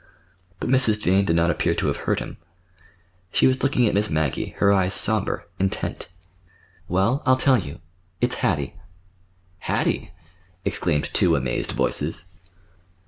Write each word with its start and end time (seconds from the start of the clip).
But 0.59 0.71
Mrs. 0.71 0.99
Jane 0.99 1.25
did 1.25 1.35
not 1.35 1.51
appear 1.51 1.75
to 1.75 1.85
have 1.85 1.97
heard 2.09 2.17
him. 2.21 2.37
She 3.31 3.45
was 3.45 3.61
looking 3.61 3.87
at 3.87 3.93
Miss 3.93 4.09
Maggie, 4.09 4.55
her 4.57 4.73
eyes 4.73 4.95
somber, 4.95 5.47
intent. 5.59 6.09
"Well, 6.87 7.21
I'll 7.23 7.37
tell 7.37 7.59
you. 7.59 7.81
It's 8.19 8.41
Hattie." 8.41 8.75
"Hattie!" 9.59 10.09
exclaimed 10.65 11.11
two 11.13 11.35
amazed 11.35 11.73
voices. 11.73 12.25